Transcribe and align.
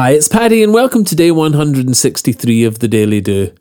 Hi, 0.00 0.12
it's 0.12 0.28
Paddy, 0.28 0.62
and 0.62 0.72
welcome 0.72 1.04
to 1.04 1.14
day 1.14 1.30
163 1.30 2.64
of 2.64 2.78
the 2.78 2.88
Daily 2.88 3.20
Do. 3.20 3.52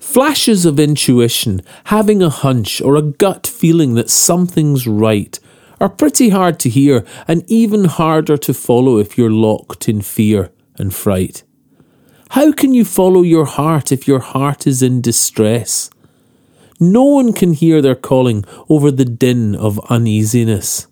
Flashes 0.00 0.64
of 0.64 0.80
intuition, 0.80 1.60
having 1.84 2.22
a 2.22 2.30
hunch 2.30 2.80
or 2.80 2.96
a 2.96 3.02
gut 3.02 3.46
feeling 3.46 3.92
that 3.92 4.08
something's 4.08 4.86
right, 4.86 5.38
are 5.78 5.90
pretty 5.90 6.30
hard 6.30 6.58
to 6.60 6.70
hear 6.70 7.04
and 7.28 7.44
even 7.46 7.84
harder 7.84 8.38
to 8.38 8.54
follow 8.54 8.96
if 8.96 9.18
you're 9.18 9.30
locked 9.30 9.86
in 9.86 10.00
fear 10.00 10.50
and 10.76 10.94
fright. 10.94 11.42
How 12.30 12.50
can 12.50 12.72
you 12.72 12.86
follow 12.86 13.20
your 13.20 13.44
heart 13.44 13.92
if 13.92 14.08
your 14.08 14.20
heart 14.20 14.66
is 14.66 14.82
in 14.82 15.02
distress? 15.02 15.90
No 16.80 17.04
one 17.04 17.34
can 17.34 17.52
hear 17.52 17.82
their 17.82 17.94
calling 17.94 18.46
over 18.70 18.90
the 18.90 19.04
din 19.04 19.54
of 19.54 19.78
uneasiness. 19.90 20.86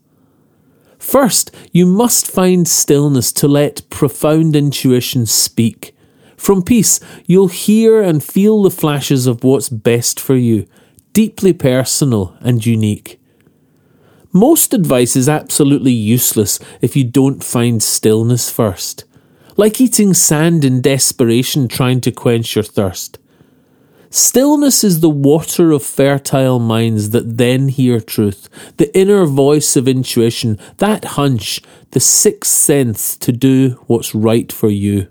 First, 1.03 1.51
you 1.73 1.85
must 1.85 2.31
find 2.31 2.67
stillness 2.67 3.33
to 3.33 3.49
let 3.49 3.91
profound 3.91 4.55
intuition 4.55 5.27
speak. 5.27 5.97
From 6.37 6.63
peace, 6.63 7.01
you'll 7.27 7.49
hear 7.49 8.01
and 8.01 8.23
feel 8.23 8.63
the 8.63 8.71
flashes 8.71 9.27
of 9.27 9.43
what's 9.43 9.69
best 9.69 10.21
for 10.21 10.37
you, 10.37 10.67
deeply 11.13 11.53
personal 11.53 12.37
and 12.41 12.65
unique. 12.65 13.21
Most 14.33 14.73
advice 14.73 15.17
is 15.17 15.29
absolutely 15.29 15.93
useless 15.93 16.61
if 16.81 16.95
you 16.95 17.03
don't 17.03 17.43
find 17.43 17.83
stillness 17.83 18.49
first. 18.49 19.05
Like 19.57 19.81
eating 19.81 20.15
sand 20.15 20.65
in 20.65 20.81
desperation 20.81 21.67
trying 21.67 22.01
to 22.03 22.13
quench 22.13 22.55
your 22.55 22.63
thirst. 22.63 23.19
Stillness 24.15 24.85
is 24.85 25.01
the 25.01 25.09
water 25.09 25.73
of 25.73 25.83
fertile 25.83 26.59
minds 26.59 27.11
that 27.11 27.39
then 27.39 27.69
hear 27.69 27.99
truth, 27.99 28.51
the 28.77 28.95
inner 28.95 29.25
voice 29.25 29.75
of 29.75 29.89
intuition, 29.89 30.59
that 30.77 31.17
hunch, 31.17 31.63
the 31.93 31.99
sixth 31.99 32.53
sense 32.53 33.17
to 33.17 33.33
do 33.33 33.71
what's 33.87 34.15
right 34.15 34.53
for 34.53 34.69
you. 34.69 35.09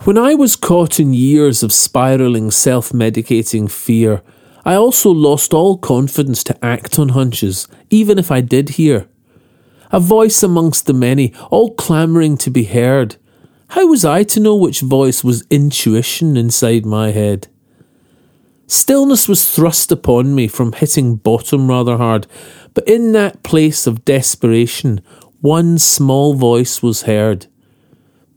When 0.00 0.18
I 0.18 0.34
was 0.34 0.56
caught 0.56 0.98
in 0.98 1.14
years 1.14 1.62
of 1.62 1.72
spiralling, 1.72 2.50
self 2.50 2.90
medicating 2.90 3.70
fear, 3.70 4.22
I 4.64 4.74
also 4.74 5.12
lost 5.12 5.54
all 5.54 5.78
confidence 5.78 6.42
to 6.42 6.64
act 6.64 6.98
on 6.98 7.10
hunches, 7.10 7.68
even 7.88 8.18
if 8.18 8.32
I 8.32 8.40
did 8.40 8.70
hear. 8.70 9.06
A 9.92 10.00
voice 10.00 10.42
amongst 10.42 10.86
the 10.86 10.92
many, 10.92 11.32
all 11.52 11.72
clamouring 11.76 12.36
to 12.38 12.50
be 12.50 12.64
heard. 12.64 13.14
How 13.68 13.86
was 13.86 14.04
I 14.04 14.24
to 14.24 14.40
know 14.40 14.56
which 14.56 14.80
voice 14.80 15.22
was 15.22 15.46
intuition 15.50 16.36
inside 16.36 16.84
my 16.84 17.12
head? 17.12 17.46
Stillness 18.66 19.28
was 19.28 19.54
thrust 19.54 19.92
upon 19.92 20.34
me 20.34 20.46
from 20.48 20.72
hitting 20.72 21.16
bottom 21.16 21.68
rather 21.68 21.96
hard, 21.96 22.26
but 22.74 22.86
in 22.88 23.12
that 23.12 23.42
place 23.42 23.86
of 23.86 24.04
desperation, 24.04 25.00
one 25.40 25.78
small 25.78 26.34
voice 26.34 26.82
was 26.82 27.02
heard. 27.02 27.46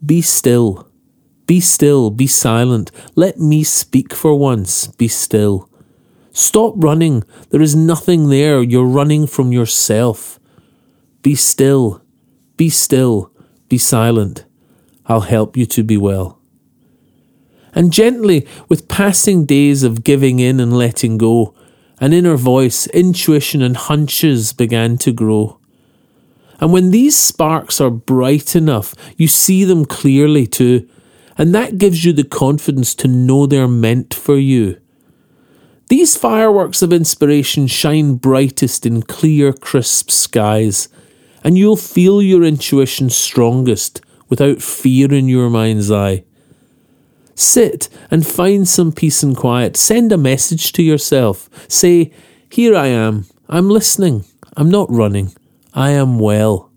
Be 0.05 0.21
still. 0.21 0.89
Be 1.45 1.59
still. 1.59 2.09
Be 2.09 2.27
silent. 2.27 2.91
Let 3.15 3.39
me 3.39 3.63
speak 3.63 4.13
for 4.13 4.37
once. 4.37 4.87
Be 4.87 5.07
still. 5.07 5.69
Stop 6.31 6.73
running. 6.75 7.23
There 7.51 7.61
is 7.61 7.75
nothing 7.75 8.29
there. 8.29 8.61
You're 8.61 8.85
running 8.85 9.27
from 9.27 9.51
yourself. 9.51 10.39
Be 11.21 11.35
still. 11.35 12.01
Be 12.57 12.69
still. 12.69 13.31
Be 13.69 13.77
silent. 13.77 14.45
I'll 15.05 15.21
help 15.21 15.55
you 15.55 15.65
to 15.67 15.83
be 15.83 15.97
well 15.97 16.41
and 17.75 17.91
gently, 17.91 18.47
with 18.69 18.87
passing 18.87 19.45
days 19.45 19.83
of 19.83 20.03
giving 20.03 20.39
in 20.39 20.59
and 20.61 20.75
letting 20.75 21.17
go, 21.17 21.53
an 21.99 22.13
inner 22.13 22.37
voice, 22.37 22.87
intuition, 22.87 23.61
and 23.61 23.75
hunches 23.75 24.53
began 24.53 24.97
to 24.97 25.11
grow. 25.11 25.59
And 26.59 26.71
when 26.71 26.91
these 26.91 27.17
sparks 27.17 27.81
are 27.81 27.89
bright 27.89 28.55
enough, 28.55 28.95
you 29.17 29.27
see 29.27 29.65
them 29.65 29.85
clearly 29.85 30.47
too, 30.47 30.87
and 31.37 31.53
that 31.53 31.77
gives 31.77 32.05
you 32.05 32.13
the 32.13 32.23
confidence 32.23 32.95
to 32.95 33.09
know 33.09 33.45
they're 33.45 33.67
meant 33.67 34.13
for 34.13 34.37
you. 34.37 34.79
These 35.89 36.17
fireworks 36.17 36.81
of 36.81 36.93
inspiration 36.93 37.67
shine 37.67 38.15
brightest 38.15 38.85
in 38.85 39.03
clear, 39.03 39.53
crisp 39.53 40.09
skies, 40.09 40.87
and 41.43 41.57
you'll 41.57 41.75
feel 41.75 42.21
your 42.21 42.43
intuition 42.43 43.09
strongest 43.09 44.01
without 44.29 44.61
fear 44.61 45.13
in 45.13 45.27
your 45.27 45.49
mind's 45.49 45.91
eye. 45.91 46.23
Sit 47.35 47.89
and 48.09 48.25
find 48.25 48.67
some 48.67 48.93
peace 48.93 49.21
and 49.21 49.35
quiet. 49.35 49.75
Send 49.75 50.11
a 50.11 50.17
message 50.17 50.71
to 50.73 50.81
yourself. 50.81 51.49
Say, 51.67 52.11
Here 52.49 52.75
I 52.75 52.87
am. 52.87 53.25
I'm 53.49 53.69
listening. 53.69 54.23
I'm 54.55 54.71
not 54.71 54.89
running. 54.89 55.35
I 55.73 55.91
am 55.91 56.17
well. 56.17 56.71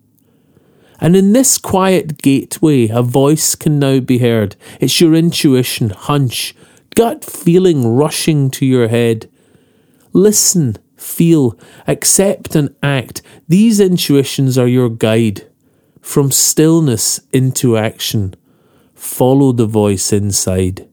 And 1.00 1.14
in 1.14 1.32
this 1.32 1.58
quiet 1.58 2.18
gateway, 2.18 2.88
a 2.88 3.02
voice 3.02 3.54
can 3.54 3.78
now 3.78 4.00
be 4.00 4.18
heard. 4.18 4.56
It's 4.80 5.00
your 5.00 5.14
intuition, 5.14 5.90
hunch, 5.90 6.56
gut 6.96 7.24
feeling 7.24 7.96
rushing 7.96 8.50
to 8.50 8.66
your 8.66 8.88
head. 8.88 9.30
Listen, 10.12 10.76
feel, 10.96 11.56
accept, 11.86 12.56
and 12.56 12.74
act. 12.82 13.22
These 13.46 13.78
intuitions 13.78 14.58
are 14.58 14.66
your 14.66 14.88
guide 14.88 15.48
from 16.00 16.32
stillness 16.32 17.20
into 17.32 17.76
action 17.76 18.34
follow 18.98 19.52
the 19.52 19.66
voice 19.66 20.12
inside. 20.12 20.88